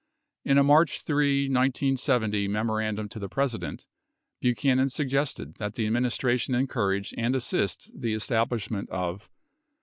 [0.43, 3.85] In a March 3, 1970, memorandum to the President,
[4.39, 9.29] Buchanan suggested that the administration encourage and assist the establish ment of